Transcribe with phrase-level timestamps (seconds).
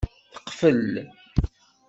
[0.33, 0.91] Teqfel.